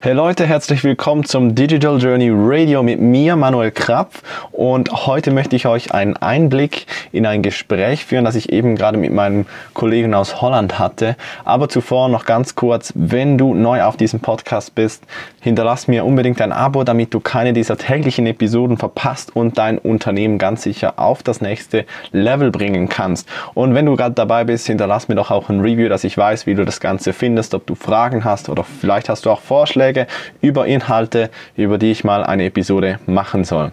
Hey 0.00 0.12
Leute, 0.12 0.46
herzlich 0.46 0.84
willkommen 0.84 1.24
zum 1.24 1.56
Digital 1.56 1.98
Journey 1.98 2.30
Radio 2.32 2.84
mit 2.84 3.00
mir, 3.00 3.34
Manuel 3.34 3.72
Krapf. 3.72 4.22
Und 4.52 4.92
heute 5.06 5.32
möchte 5.32 5.56
ich 5.56 5.66
euch 5.66 5.92
einen 5.92 6.16
Einblick 6.16 6.86
in 7.10 7.26
ein 7.26 7.42
Gespräch 7.42 8.04
führen, 8.04 8.24
das 8.24 8.36
ich 8.36 8.52
eben 8.52 8.76
gerade 8.76 8.96
mit 8.96 9.12
meinem 9.12 9.44
Kollegen 9.74 10.14
aus 10.14 10.40
Holland 10.40 10.78
hatte. 10.78 11.16
Aber 11.44 11.68
zuvor 11.68 12.08
noch 12.08 12.26
ganz 12.26 12.54
kurz, 12.54 12.92
wenn 12.94 13.38
du 13.38 13.54
neu 13.54 13.82
auf 13.82 13.96
diesem 13.96 14.20
Podcast 14.20 14.76
bist, 14.76 15.02
hinterlass 15.40 15.88
mir 15.88 16.04
unbedingt 16.04 16.40
ein 16.42 16.52
Abo, 16.52 16.84
damit 16.84 17.12
du 17.12 17.18
keine 17.18 17.52
dieser 17.52 17.76
täglichen 17.76 18.26
Episoden 18.26 18.76
verpasst 18.76 19.34
und 19.34 19.58
dein 19.58 19.78
Unternehmen 19.78 20.38
ganz 20.38 20.62
sicher 20.62 21.00
auf 21.00 21.24
das 21.24 21.40
nächste 21.40 21.86
Level 22.12 22.52
bringen 22.52 22.88
kannst. 22.88 23.28
Und 23.54 23.74
wenn 23.74 23.86
du 23.86 23.96
gerade 23.96 24.14
dabei 24.14 24.44
bist, 24.44 24.68
hinterlass 24.68 25.08
mir 25.08 25.16
doch 25.16 25.32
auch 25.32 25.48
ein 25.48 25.58
Review, 25.58 25.88
dass 25.88 26.04
ich 26.04 26.16
weiß, 26.16 26.46
wie 26.46 26.54
du 26.54 26.64
das 26.64 26.78
Ganze 26.78 27.12
findest, 27.12 27.52
ob 27.52 27.66
du 27.66 27.74
Fragen 27.74 28.22
hast 28.22 28.48
oder 28.48 28.62
vielleicht 28.62 29.08
hast 29.08 29.26
du 29.26 29.30
auch 29.30 29.40
Vorschläge 29.40 29.87
Vorschläge 29.88 30.06
über 30.40 30.66
Inhalte, 30.66 31.30
über 31.56 31.78
die 31.78 31.90
ich 31.90 32.04
mal 32.04 32.24
eine 32.24 32.44
Episode 32.44 32.98
machen 33.06 33.44
soll. 33.44 33.72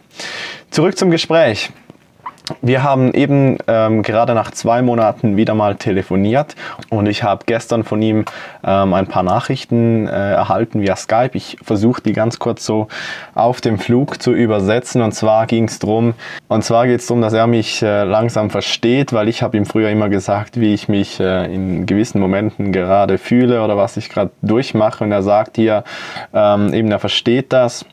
Zurück 0.71 0.97
zum 0.97 1.11
Gespräch. 1.11 1.71
Wir 2.62 2.84
haben 2.84 3.13
eben 3.13 3.58
ähm, 3.67 4.04
gerade 4.04 4.34
nach 4.34 4.52
zwei 4.52 4.81
Monaten 4.81 5.38
wieder 5.38 5.55
mal 5.55 5.76
telefoniert 5.76 6.55
und 6.90 7.08
ich 7.08 7.23
habe 7.23 7.44
gestern 7.45 7.84
von 7.84 8.02
ihm 8.02 8.26
ähm, 8.63 8.94
ein 8.94 9.08
paar 9.08 9.23
Nachrichten 9.23 10.08
äh, 10.08 10.34
erhalten 10.34 10.81
via 10.81 10.95
Skype. 10.95 11.31
Ich 11.34 11.58
versuche 11.63 12.02
die 12.02 12.13
ganz 12.13 12.40
kurz 12.40 12.66
so 12.66 12.88
auf 13.34 13.62
dem 13.62 13.80
Flug 13.80 14.21
zu 14.21 14.31
übersetzen 14.31 15.02
und 15.02 15.13
zwar 15.13 15.48
ging 15.48 15.66
es 15.66 15.80
darum, 15.80 16.13
und 16.48 16.63
zwar 16.63 16.85
geht 16.88 16.99
es 16.99 17.08
darum, 17.08 17.21
dass 17.21 17.34
er 17.34 17.48
mich 17.48 17.81
äh, 17.81 18.04
langsam 18.04 18.49
versteht, 18.49 19.13
weil 19.13 19.27
ich 19.27 19.41
habe 19.41 19.57
ihm 19.57 19.66
früher 19.66 19.90
immer 19.90 20.09
gesagt, 20.09 20.59
wie 20.59 20.73
ich 20.73 20.88
mich 20.88 21.20
äh, 21.20 21.54
in 21.54 21.85
gewissen 21.85 22.21
Momenten 22.21 22.71
gerade 22.71 23.18
fühle 23.18 23.63
oder 23.63 23.77
was 23.77 23.98
ich 23.98 24.09
gerade 24.09 24.32
durchmache 24.41 25.04
und 25.04 25.12
er 25.12 25.23
sagt 25.23 25.55
hier 25.55 25.84
ähm, 26.34 26.73
eben, 26.73 26.91
er 26.91 26.99
versteht 26.99 27.52
das 27.52 27.85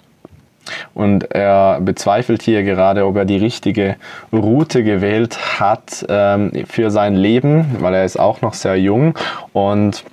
und 0.95 1.31
er 1.33 1.81
bezweifelt 1.81 2.43
hier 2.43 2.63
gerade, 2.63 3.07
ob 3.07 3.17
er 3.17 3.25
die 3.25 3.37
richtige 3.37 3.97
Route 4.33 4.85
gewählt 4.85 5.61
hat 5.61 6.05
ähm, 6.09 6.53
für 6.69 6.91
sein 6.91 7.15
Leben, 7.15 7.77
weil 7.81 7.95
er 7.95 8.05
ist 8.05 8.19
auch 8.19 8.41
noch 8.41 8.55
sehr 8.55 8.77
jung 8.77 9.19
und 9.53 10.05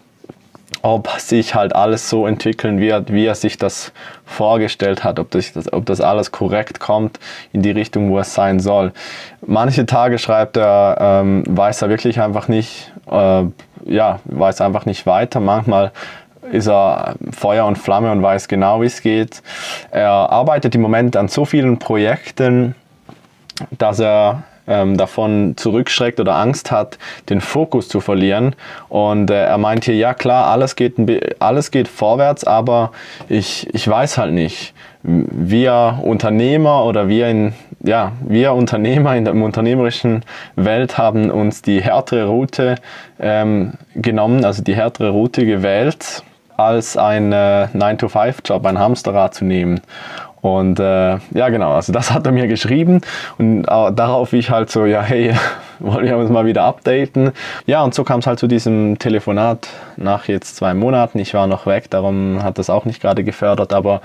ob 0.82 1.10
sich 1.18 1.56
halt 1.56 1.76
alles 1.76 2.10
so 2.10 2.26
entwickeln 2.26 2.80
wird, 2.80 3.12
wie 3.12 3.26
er 3.26 3.36
sich 3.36 3.58
das 3.58 3.92
vorgestellt 4.26 5.04
hat, 5.04 5.20
ob 5.20 5.32
das, 5.32 5.52
ob 5.74 5.86
das 5.86 6.02
alles 6.02 6.32
korrekt 6.32 6.80
kommt 6.80 7.20
in 7.52 7.62
die 7.62 7.72
Richtung, 7.72 8.10
wo 8.10 8.20
es 8.20 8.34
sein 8.34 8.60
soll. 8.60 8.94
Manche 9.46 9.86
Tage 9.86 10.20
schreibt 10.20 10.58
er, 10.58 10.98
ähm, 11.00 11.44
weiß 11.48 11.82
er 11.82 11.90
wirklich 11.90 12.22
einfach 12.22 12.48
nicht, 12.48 12.94
äh, 13.12 13.44
ja, 13.86 14.20
weiß 14.26 14.62
einfach 14.62 14.86
nicht 14.86 15.06
weiter. 15.06 15.40
Manchmal 15.40 15.92
ist 16.52 16.68
er 16.68 17.16
Feuer 17.32 17.66
und 17.66 17.78
Flamme 17.78 18.12
und 18.12 18.22
weiß 18.22 18.48
genau, 18.48 18.82
wie 18.82 18.86
es 18.86 19.02
geht. 19.02 19.42
Er 19.92 20.12
arbeitet 20.12 20.76
im 20.76 20.82
Moment 20.82 21.16
an 21.16 21.28
so 21.28 21.46
vielen 21.46 21.80
Projekten, 21.80 22.76
dass 23.78 24.00
er 24.00 24.44
ähm, 24.70 24.98
davon 24.98 25.56
zurückschreckt 25.58 26.20
oder 26.20 26.36
Angst 26.36 26.72
hat, 26.72 26.98
den 27.30 27.42
Fokus 27.42 27.90
zu 27.90 28.00
verlieren. 28.00 28.56
Und 28.88 29.30
äh, 29.32 29.46
er 29.46 29.58
meint 29.58 29.86
hier, 29.86 29.96
ja 29.96 30.14
klar, 30.14 30.46
alles 30.46 30.76
geht, 30.76 30.94
alles 31.40 31.72
geht 31.72 31.88
vorwärts, 31.88 32.46
aber 32.46 32.92
ich, 33.28 33.68
ich 33.74 33.88
weiß 33.88 34.18
halt 34.18 34.34
nicht. 34.34 34.74
Wir 35.02 36.00
Unternehmer 36.04 36.84
oder 36.84 37.08
wir 37.08 37.30
in, 37.30 37.54
ja, 37.82 38.12
wir 38.22 38.54
Unternehmer 38.54 39.16
in 39.16 39.26
der 39.26 39.34
unternehmerischen 39.34 40.24
Welt 40.56 40.98
haben 40.98 41.32
uns 41.32 41.62
die 41.62 41.82
härtere 41.82 42.28
Route 42.28 42.76
ähm, 43.18 43.74
genommen, 43.96 44.44
also 44.44 44.62
die 44.62 44.76
härtere 44.76 45.10
Route 45.10 45.46
gewählt 45.46 46.24
als 46.60 46.98
ein 46.98 47.32
äh, 47.32 47.68
9-to-5-Job, 47.74 48.66
ein 48.66 48.78
Hamsterrad 48.78 49.34
zu 49.34 49.46
nehmen. 49.46 49.82
Und 50.42 50.80
äh, 50.80 51.18
ja, 51.34 51.50
genau, 51.50 51.74
also 51.74 51.92
das 51.92 52.12
hat 52.12 52.26
er 52.26 52.32
mir 52.32 52.48
geschrieben 52.48 53.02
und 53.38 53.66
äh, 53.66 53.92
darauf 53.92 54.32
ich 54.32 54.50
halt 54.50 54.70
so, 54.70 54.86
ja, 54.86 55.02
hey, 55.02 55.34
wollen 55.80 56.06
wir 56.06 56.18
uns 56.18 56.30
mal 56.30 56.46
wieder 56.46 56.64
updaten. 56.64 57.32
Ja, 57.66 57.84
und 57.84 57.94
so 57.94 58.06
kam 58.06 58.22
es 58.22 58.28
halt 58.28 58.40
zu 58.40 58.48
diesem 58.48 58.98
Telefonat 59.00 59.68
nach 59.98 60.30
jetzt 60.30 60.56
zwei 60.56 60.74
Monaten. 60.74 61.20
Ich 61.20 61.34
war 61.34 61.48
noch 61.48 61.66
weg, 61.66 61.90
darum 61.90 62.42
hat 62.42 62.58
das 62.58 62.70
auch 62.70 62.86
nicht 62.86 63.02
gerade 63.02 63.26
gefördert, 63.26 63.74
aber 63.74 64.02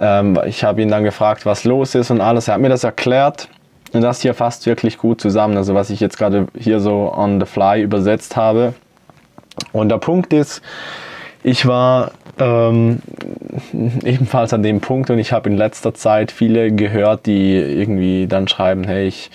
ähm, 0.00 0.38
ich 0.46 0.64
habe 0.64 0.80
ihn 0.80 0.88
dann 0.88 1.04
gefragt, 1.04 1.44
was 1.44 1.64
los 1.64 1.94
ist 1.94 2.10
und 2.10 2.22
alles. 2.22 2.48
Er 2.48 2.54
hat 2.54 2.60
mir 2.60 2.70
das 2.70 2.84
erklärt. 2.84 3.48
Und 3.92 4.00
das 4.02 4.20
hier 4.20 4.34
fasst 4.34 4.66
wirklich 4.66 4.98
gut 4.98 5.20
zusammen, 5.20 5.56
also 5.56 5.74
was 5.74 5.90
ich 5.90 6.00
jetzt 6.00 6.18
gerade 6.18 6.48
hier 6.58 6.80
so 6.80 7.12
on 7.14 7.38
the 7.38 7.46
fly 7.46 7.80
übersetzt 7.80 8.34
habe. 8.34 8.74
Und 9.72 9.90
der 9.90 9.98
Punkt 9.98 10.32
ist, 10.32 10.60
ich 11.46 11.64
war 11.64 12.10
ähm, 12.40 12.98
ebenfalls 14.04 14.52
an 14.52 14.64
dem 14.64 14.80
Punkt 14.80 15.10
und 15.10 15.20
ich 15.20 15.30
habe 15.30 15.48
in 15.48 15.56
letzter 15.56 15.94
Zeit 15.94 16.32
viele 16.32 16.72
gehört, 16.72 17.26
die 17.26 17.54
irgendwie 17.54 18.26
dann 18.26 18.48
schreiben, 18.48 18.82
hey, 18.82 19.06
ich, 19.06 19.30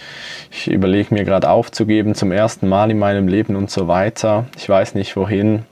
ich 0.51 0.69
überlege 0.69 1.13
mir 1.13 1.23
gerade 1.23 1.49
aufzugeben 1.49 2.13
zum 2.13 2.33
ersten 2.33 2.67
Mal 2.67 2.91
in 2.91 2.99
meinem 2.99 3.29
Leben 3.29 3.55
und 3.55 3.71
so 3.71 3.87
weiter. 3.87 4.45
Ich 4.57 4.67
weiß 4.67 4.93
nicht 4.93 5.15
wohin. 5.15 5.63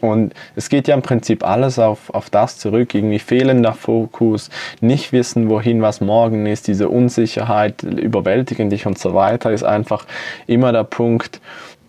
Und 0.00 0.34
es 0.56 0.68
geht 0.68 0.88
ja 0.88 0.96
im 0.96 1.02
Prinzip 1.02 1.46
alles 1.46 1.78
auf, 1.78 2.10
auf 2.12 2.28
das 2.28 2.58
zurück, 2.58 2.92
irgendwie 2.92 3.20
fehlender 3.20 3.72
Fokus, 3.72 4.50
nicht 4.80 5.12
wissen, 5.12 5.48
wohin, 5.48 5.80
was 5.80 6.00
morgen 6.00 6.44
ist, 6.46 6.66
diese 6.66 6.88
Unsicherheit, 6.88 7.84
überwältigen 7.84 8.68
dich 8.68 8.84
und 8.84 8.98
so 8.98 9.14
weiter, 9.14 9.52
ist 9.52 9.62
einfach 9.62 10.06
immer 10.48 10.72
der 10.72 10.82
Punkt, 10.82 11.40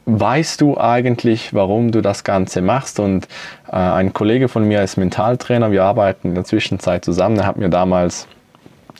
weißt 0.05 0.61
du 0.61 0.77
eigentlich, 0.77 1.53
warum 1.53 1.91
du 1.91 2.01
das 2.01 2.23
Ganze 2.23 2.61
machst? 2.61 2.99
Und 2.99 3.27
äh, 3.67 3.75
ein 3.75 4.13
Kollege 4.13 4.47
von 4.47 4.67
mir 4.67 4.83
ist 4.83 4.97
Mentaltrainer, 4.97 5.71
wir 5.71 5.83
arbeiten 5.83 6.29
in 6.29 6.35
der 6.35 6.43
Zwischenzeit 6.43 7.05
zusammen, 7.05 7.37
er 7.37 7.47
hat 7.47 7.57
mir 7.57 7.69
damals 7.69 8.27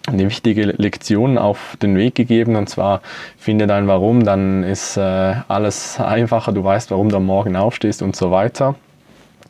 eine 0.08 0.26
wichtige 0.26 0.64
Lektion 0.64 1.38
auf 1.38 1.78
den 1.82 1.96
Weg 1.96 2.16
gegeben 2.16 2.56
und 2.56 2.70
zwar 2.70 3.02
finde 3.38 3.68
dein 3.68 3.88
Warum, 3.88 4.26
dann 4.26 4.64
ist 4.64 4.98
äh, 4.98 5.36
alles 5.48 6.00
einfacher, 6.00 6.52
du 6.52 6.64
weißt, 6.64 6.92
warum 6.92 7.10
du 7.10 7.18
am 7.18 7.26
Morgen 7.26 7.56
aufstehst 7.56 8.02
und 8.02 8.16
so 8.16 8.30
weiter. 8.32 8.76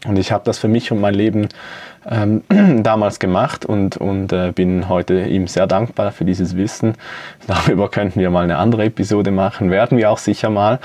Und 0.06 0.20
ich 0.20 0.32
habe 0.32 0.44
das 0.44 0.60
für 0.60 0.68
mich 0.68 0.92
und 0.92 1.00
mein 1.00 1.14
Leben 1.14 1.48
ähm, 2.10 2.44
damals 2.84 3.20
gemacht 3.20 3.66
und, 3.66 3.98
und 3.98 4.34
äh, 4.34 4.52
bin 4.52 4.90
heute 4.90 5.22
ihm 5.22 5.48
sehr 5.48 5.66
dankbar 5.66 6.12
für 6.12 6.26
dieses 6.26 6.58
Wissen. 6.58 6.96
Darüber 7.48 7.90
könnten 7.90 8.20
wir 8.20 8.30
mal 8.30 8.44
eine 8.44 8.58
andere 8.58 8.86
Episode 8.86 9.32
machen, 9.32 9.72
werden 9.72 9.98
wir 9.98 10.12
auch 10.12 10.18
sicher 10.18 10.50
mal. 10.50 10.80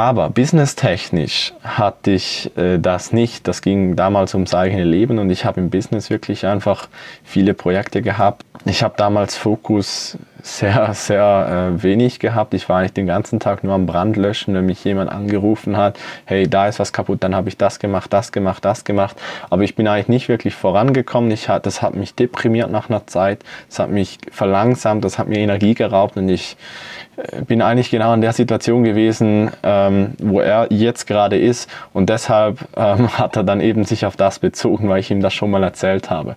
Aber 0.00 0.30
businesstechnisch 0.30 1.52
hatte 1.62 2.12
ich 2.12 2.50
äh, 2.56 2.78
das 2.78 3.12
nicht. 3.12 3.46
Das 3.46 3.60
ging 3.60 3.96
damals 3.96 4.32
ums 4.32 4.54
eigene 4.54 4.84
Leben 4.84 5.18
und 5.18 5.28
ich 5.28 5.44
habe 5.44 5.60
im 5.60 5.68
Business 5.68 6.08
wirklich 6.08 6.46
einfach 6.46 6.88
viele 7.22 7.52
Projekte 7.52 8.00
gehabt. 8.00 8.46
Ich 8.64 8.82
habe 8.82 8.94
damals 8.96 9.36
Fokus 9.36 10.16
sehr, 10.42 10.92
sehr 10.94 11.72
äh, 11.76 11.82
wenig 11.82 12.18
gehabt. 12.18 12.54
Ich 12.54 12.68
war 12.68 12.78
eigentlich 12.78 12.92
den 12.92 13.06
ganzen 13.06 13.40
Tag 13.40 13.64
nur 13.64 13.74
am 13.74 13.86
Brand 13.86 14.16
löschen, 14.16 14.54
wenn 14.54 14.66
mich 14.66 14.82
jemand 14.84 15.10
angerufen 15.10 15.76
hat, 15.76 15.98
hey, 16.24 16.48
da 16.48 16.68
ist 16.68 16.78
was 16.78 16.92
kaputt, 16.92 17.22
dann 17.22 17.34
habe 17.34 17.48
ich 17.48 17.56
das 17.56 17.78
gemacht, 17.78 18.12
das 18.12 18.32
gemacht, 18.32 18.64
das 18.64 18.84
gemacht. 18.84 19.16
Aber 19.48 19.62
ich 19.62 19.74
bin 19.76 19.86
eigentlich 19.88 20.08
nicht 20.08 20.28
wirklich 20.28 20.54
vorangekommen. 20.54 21.30
Ich, 21.30 21.46
das 21.62 21.82
hat 21.82 21.94
mich 21.94 22.14
deprimiert 22.14 22.70
nach 22.70 22.88
einer 22.88 23.06
Zeit, 23.06 23.44
das 23.68 23.78
hat 23.78 23.90
mich 23.90 24.18
verlangsamt, 24.30 25.04
das 25.04 25.18
hat 25.18 25.28
mir 25.28 25.38
Energie 25.38 25.74
geraubt 25.74 26.16
und 26.16 26.28
ich 26.28 26.56
äh, 27.16 27.42
bin 27.42 27.62
eigentlich 27.62 27.90
genau 27.90 28.12
in 28.14 28.20
der 28.20 28.32
Situation 28.32 28.84
gewesen, 28.84 29.50
ähm, 29.90 30.12
wo 30.18 30.40
er 30.40 30.68
jetzt 30.70 31.06
gerade 31.06 31.38
ist 31.38 31.68
und 31.92 32.08
deshalb 32.08 32.58
ähm, 32.76 33.08
hat 33.18 33.36
er 33.36 33.44
dann 33.44 33.60
eben 33.60 33.84
sich 33.84 34.06
auf 34.06 34.16
das 34.16 34.38
bezogen, 34.38 34.88
weil 34.88 35.00
ich 35.00 35.10
ihm 35.10 35.20
das 35.20 35.34
schon 35.34 35.50
mal 35.50 35.62
erzählt 35.62 36.10
habe. 36.10 36.36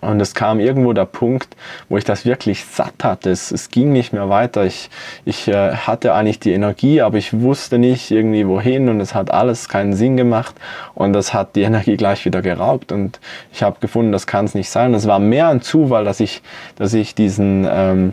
Und 0.00 0.20
es 0.20 0.34
kam 0.34 0.60
irgendwo 0.60 0.92
der 0.92 1.04
Punkt, 1.04 1.56
wo 1.88 1.96
ich 1.96 2.04
das 2.04 2.24
wirklich 2.24 2.64
satt 2.64 3.04
hatte. 3.04 3.30
Es, 3.30 3.50
es 3.50 3.70
ging 3.70 3.92
nicht 3.92 4.12
mehr 4.12 4.28
weiter. 4.28 4.64
Ich, 4.64 4.90
ich 5.24 5.48
äh, 5.48 5.72
hatte 5.72 6.14
eigentlich 6.14 6.40
die 6.40 6.52
Energie, 6.52 7.00
aber 7.00 7.18
ich 7.18 7.40
wusste 7.40 7.78
nicht 7.78 8.10
irgendwie 8.10 8.46
wohin 8.46 8.88
und 8.88 9.00
es 9.00 9.14
hat 9.14 9.30
alles 9.30 9.68
keinen 9.68 9.94
Sinn 9.94 10.16
gemacht 10.16 10.54
und 10.94 11.12
das 11.12 11.32
hat 11.32 11.56
die 11.56 11.62
Energie 11.74 11.96
gleich 11.96 12.24
wieder 12.24 12.42
geraubt 12.42 12.92
und 12.92 13.20
ich 13.52 13.62
habe 13.62 13.76
gefunden, 13.80 14.12
das 14.12 14.26
kann 14.26 14.44
es 14.44 14.54
nicht 14.54 14.70
sein. 14.70 14.94
Es 14.94 15.06
war 15.06 15.18
mehr 15.18 15.48
ein 15.48 15.62
Zufall, 15.62 16.04
dass 16.04 16.20
ich, 16.20 16.42
dass 16.76 16.92
ich 16.94 17.14
diesen, 17.14 17.66
ähm, 17.70 18.12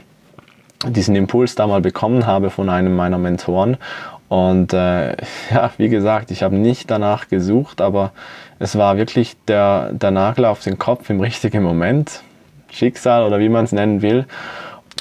diesen 0.88 1.16
Impuls 1.16 1.56
da 1.56 1.68
mal 1.68 1.82
bekommen 1.82 2.26
habe 2.26 2.50
von 2.50 2.70
einem 2.70 2.96
meiner 2.96 3.18
Mentoren 3.18 3.78
und 4.32 4.72
äh, 4.72 5.18
ja, 5.52 5.72
wie 5.78 5.90
gesagt, 5.90 6.32
ich 6.32 6.42
habe 6.42 6.56
nicht 6.56 6.90
danach 6.90 7.28
gesucht, 7.28 7.82
aber 7.82 8.14
es 8.60 8.78
war 8.78 8.96
wirklich 8.96 9.36
der, 9.50 9.92
der 9.92 10.12
Nagel 10.12 10.46
auf 10.46 10.62
den 10.62 10.78
Kopf 10.78 11.10
im 11.10 11.20
richtigen 11.20 11.62
Moment. 11.62 12.22
Schicksal 12.72 13.26
oder 13.26 13.40
wie 13.42 13.50
man 13.50 13.66
es 13.66 13.74
nennen 13.74 14.02
will. 14.02 14.26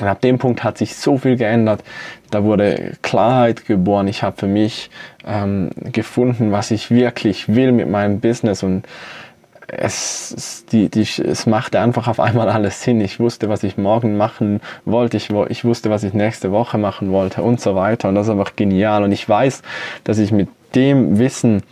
Und 0.01 0.09
ab 0.09 0.21
dem 0.21 0.39
Punkt 0.39 0.65
hat 0.65 0.79
sich 0.79 0.97
so 0.97 1.17
viel 1.17 1.37
geändert. 1.37 1.85
Da 2.33 2.43
wurde 2.43 2.95
Klarheit 3.03 3.67
geboren. 3.67 4.09
Ich 4.09 4.25
habe 4.25 4.37
für 4.37 4.49
mich 4.49 4.91
ähm, 5.25 5.71
gefunden, 5.93 6.51
was 6.51 6.73
ich 6.73 6.91
wirklich 6.91 7.55
will 7.55 7.71
mit 7.71 7.89
meinem 7.89 8.19
Business. 8.19 8.65
Und 8.65 8.85
es, 9.73 10.65
die, 10.73 10.89
die, 10.89 11.03
es 11.03 11.47
machte 11.47 11.81
einfach 11.81 12.09
auf 12.09 12.21
einmal 12.21 12.49
alles 12.49 12.83
Sinn. 12.83 13.01
Ich 13.01 13.21
wusste, 13.21 13.49
was 13.49 13.63
ich 13.63 13.77
morgen 13.77 14.17
machen 14.17 14.61
wollte. 14.85 15.17
Ich, 15.17 15.31
ich 15.49 15.65
wusste, 15.65 15.91
was 15.91 16.03
ich 16.03 16.13
nächste 16.13 16.53
Woche 16.53 16.79
machen 16.79 17.13
wollte 17.13 17.43
und 17.43 17.61
so 17.61 17.75
weiter. 17.75 18.09
Und 18.09 18.15
das 18.17 18.27
ist 18.27 18.33
einfach 18.33 18.57
genial. 18.57 19.05
Und 19.05 19.13
ich 19.13 19.29
weiß, 19.29 19.63
dass 20.05 20.19
ich 20.19 20.33
mit 20.33 20.49
dem 20.75 21.19
Wissen, 21.19 21.63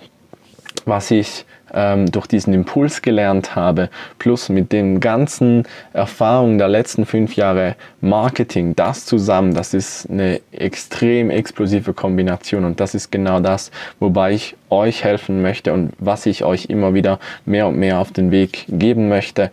was 0.84 1.10
ich 1.10 1.44
ähm, 1.74 2.10
durch 2.10 2.26
diesen 2.26 2.54
Impuls 2.54 3.02
gelernt 3.02 3.56
habe, 3.56 3.90
plus 4.18 4.48
mit 4.48 4.72
den 4.72 5.00
ganzen 5.00 5.64
Erfahrungen 5.92 6.58
der 6.58 6.68
letzten 6.68 7.06
fünf 7.06 7.36
Jahre 7.36 7.76
Marketing, 8.00 8.76
das 8.76 9.04
zusammen, 9.04 9.54
das 9.54 9.74
ist 9.74 10.08
eine 10.10 10.40
extrem 10.52 11.30
explosive 11.30 11.92
Kombination 11.94 12.64
und 12.64 12.80
das 12.80 12.94
ist 12.94 13.10
genau 13.10 13.40
das, 13.40 13.70
wobei 13.98 14.32
ich 14.32 14.56
euch 14.70 15.04
helfen 15.04 15.42
möchte 15.42 15.72
und 15.72 15.92
was 15.98 16.26
ich 16.26 16.44
euch 16.44 16.66
immer 16.66 16.94
wieder 16.94 17.18
mehr 17.46 17.66
und 17.66 17.78
mehr 17.78 17.98
auf 17.98 18.12
den 18.12 18.30
Weg 18.30 18.66
geben 18.68 19.08
möchte. 19.08 19.50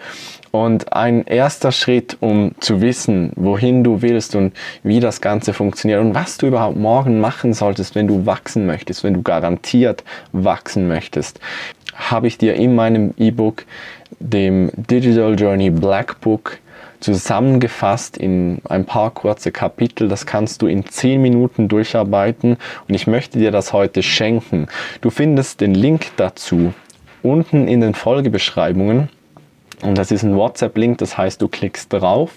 Und 0.52 0.94
ein 0.94 1.26
erster 1.26 1.74
Schritt, 1.74 2.18
um 2.22 2.56
zu 2.62 2.80
wissen, 2.80 3.32
wohin 3.36 3.84
du 3.84 4.02
willst 4.02 4.36
und 4.36 4.54
wie 4.84 5.02
das 5.02 5.20
Ganze 5.20 5.54
funktioniert 5.54 6.00
und 6.00 6.16
was 6.16 6.38
du 6.38 6.48
überhaupt 6.48 6.78
morgen 6.78 7.20
machen 7.20 7.54
solltest, 7.54 7.94
wenn 7.94 8.08
du 8.08 8.26
wachsen 8.26 8.66
möchtest, 8.66 9.04
wenn 9.04 9.14
du 9.14 9.22
garantiert 9.22 10.04
wachsen 10.32 10.88
möchtest, 10.88 11.42
habe 11.96 12.28
ich 12.28 12.38
dir 12.38 12.56
in 12.56 12.76
meinem 12.76 13.14
E-Book, 13.18 13.66
dem 14.20 14.72
Digital 14.76 15.36
Journey 15.40 15.70
Black 15.70 16.22
Book, 16.22 16.60
zusammengefasst 17.00 18.18
in 18.18 18.60
ein 18.68 18.86
paar 18.86 19.12
kurze 19.12 19.52
Kapitel. 19.52 20.08
Das 20.08 20.26
kannst 20.26 20.62
du 20.62 20.68
in 20.68 20.86
10 20.86 21.22
Minuten 21.22 21.68
durcharbeiten 21.68 22.58
und 22.88 22.96
ich 22.96 23.08
möchte 23.08 23.40
dir 23.40 23.52
das 23.52 23.74
heute 23.74 24.02
schenken. 24.02 24.68
Du 25.02 25.10
findest 25.10 25.62
den 25.62 25.76
Link 25.76 26.12
dazu 26.18 26.74
unten 27.22 27.68
in 27.68 27.82
den 27.82 27.96
Folgebeschreibungen. 27.96 29.10
Und 29.84 29.98
das 29.98 30.12
ist 30.12 30.24
ein 30.24 30.36
WhatsApp-Link, 30.36 30.98
das 30.98 31.18
heißt, 31.18 31.42
du 31.42 31.48
klickst 31.48 31.94
drauf, 31.94 32.32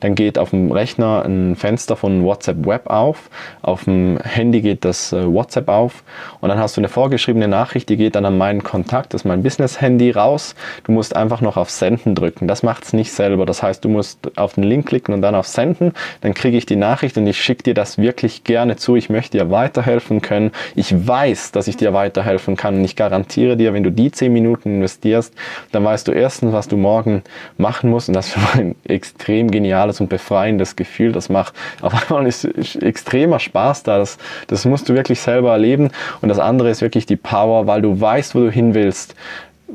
dann 0.00 0.14
geht 0.14 0.38
auf 0.38 0.50
dem 0.50 0.72
Rechner 0.72 1.24
ein 1.24 1.56
Fenster 1.56 1.96
von 1.96 2.24
WhatsApp 2.24 2.66
Web 2.66 2.88
auf, 2.88 3.30
auf 3.62 3.84
dem 3.84 4.18
Handy 4.22 4.60
geht 4.60 4.84
das 4.84 5.12
äh, 5.12 5.26
WhatsApp 5.26 5.68
auf 5.68 6.02
und 6.40 6.48
dann 6.48 6.58
hast 6.58 6.76
du 6.76 6.80
eine 6.80 6.88
vorgeschriebene 6.88 7.48
Nachricht, 7.48 7.88
die 7.88 7.96
geht 7.96 8.14
dann 8.14 8.24
an 8.24 8.38
meinen 8.38 8.62
Kontakt, 8.62 9.12
das 9.12 9.22
ist 9.22 9.24
mein 9.24 9.42
Business-Handy, 9.42 10.14
raus. 10.14 10.54
Du 10.84 10.92
musst 10.92 11.14
einfach 11.16 11.40
noch 11.40 11.56
auf 11.56 11.70
Senden 11.70 12.14
drücken. 12.14 12.48
Das 12.48 12.62
macht 12.62 12.84
es 12.84 12.92
nicht 12.92 13.12
selber. 13.12 13.46
Das 13.46 13.62
heißt, 13.62 13.84
du 13.84 13.88
musst 13.88 14.38
auf 14.38 14.54
den 14.54 14.64
Link 14.64 14.86
klicken 14.86 15.14
und 15.14 15.22
dann 15.22 15.34
auf 15.34 15.46
Senden, 15.46 15.92
dann 16.20 16.34
kriege 16.34 16.56
ich 16.56 16.66
die 16.66 16.76
Nachricht 16.76 17.16
und 17.16 17.26
ich 17.26 17.40
schicke 17.40 17.62
dir 17.62 17.74
das 17.74 17.98
wirklich 17.98 18.44
gerne 18.44 18.76
zu. 18.76 18.96
Ich 18.96 19.10
möchte 19.10 19.38
dir 19.38 19.50
weiterhelfen 19.50 20.20
können. 20.20 20.52
Ich 20.74 21.06
weiß, 21.06 21.52
dass 21.52 21.68
ich 21.68 21.76
dir 21.76 21.92
weiterhelfen 21.92 22.56
kann 22.56 22.76
und 22.76 22.84
ich 22.84 22.96
garantiere 22.96 23.56
dir, 23.56 23.72
wenn 23.72 23.82
du 23.82 23.90
die 23.90 24.10
10 24.10 24.32
Minuten 24.32 24.76
investierst, 24.76 25.34
dann 25.72 25.84
weißt 25.84 26.08
du 26.08 26.12
erstens, 26.12 26.52
was 26.52 26.68
du 26.68 26.76
morgen 26.84 27.22
machen 27.58 27.90
muss. 27.90 28.08
Und 28.08 28.14
das 28.14 28.28
ist 28.28 28.36
ein 28.54 28.76
extrem 28.84 29.50
geniales 29.50 30.00
und 30.00 30.08
befreiendes 30.08 30.76
Gefühl. 30.76 31.12
Das 31.12 31.28
macht 31.28 31.54
auf 31.80 31.94
einmal 32.10 32.26
ist, 32.26 32.44
extremer 32.44 33.40
Spaß 33.40 33.82
da. 33.82 33.98
Das, 33.98 34.18
das 34.46 34.64
musst 34.64 34.88
du 34.88 34.94
wirklich 34.94 35.20
selber 35.20 35.52
erleben. 35.52 35.90
Und 36.20 36.28
das 36.28 36.38
andere 36.38 36.70
ist 36.70 36.82
wirklich 36.82 37.06
die 37.06 37.16
Power, 37.16 37.66
weil 37.66 37.82
du 37.82 38.00
weißt, 38.00 38.34
wo 38.34 38.40
du 38.40 38.50
hin 38.50 38.74
willst 38.74 39.14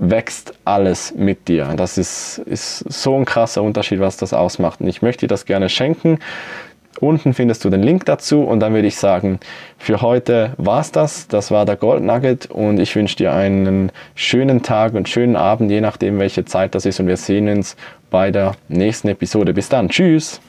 wächst 0.02 0.54
alles 0.64 1.14
mit 1.16 1.48
dir. 1.48 1.74
Das 1.76 1.98
ist, 1.98 2.38
ist 2.46 2.80
so 2.80 3.18
ein 3.18 3.26
krasser 3.26 3.64
Unterschied, 3.64 4.00
was 4.00 4.16
das 4.16 4.34
ausmacht. 4.34 4.80
Und 4.80 4.88
ich 4.88 5.02
möchte 5.02 5.22
dir 5.22 5.28
das 5.28 5.46
gerne 5.46 5.68
schenken. 5.68 6.20
Unten 7.00 7.34
findest 7.34 7.64
du 7.64 7.70
den 7.70 7.84
Link 7.84 8.06
dazu 8.06 8.44
und 8.44 8.60
dann 8.60 8.74
würde 8.74 8.88
ich 8.88 8.98
sagen, 8.98 9.40
für 9.78 10.02
heute 10.02 10.54
war's 10.58 10.92
das. 10.92 11.28
Das 11.28 11.52
war 11.52 11.66
der 11.66 11.76
Gold 11.76 12.04
Nugget 12.04 12.48
und 12.48 12.80
ich 12.80 12.96
wünsche 12.96 13.16
dir 13.16 13.34
einen 13.34 13.92
schönen 14.16 14.64
Tag 14.64 14.94
und 14.94 15.08
schönen 15.08 15.36
Abend, 15.36 15.72
je 15.72 15.82
nachdem 15.82 16.20
welche 16.20 16.46
Zeit 16.46 16.76
das 16.76 16.86
ist 16.86 17.00
und 17.00 17.08
wir 17.08 17.18
sehen 17.18 17.48
uns 17.48 17.76
bei 18.10 18.32
der 18.32 18.54
nächsten 18.68 19.08
Episode. 19.08 19.54
Bis 19.54 19.70
dann. 19.70 19.90
Tschüss. 19.90 20.42